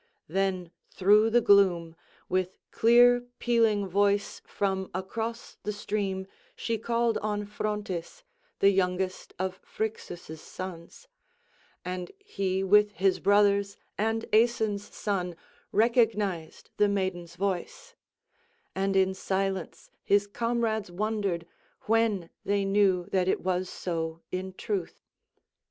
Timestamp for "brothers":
13.19-13.77